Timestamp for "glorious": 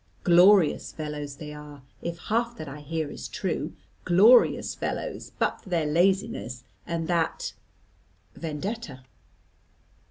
0.23-0.91, 4.03-4.73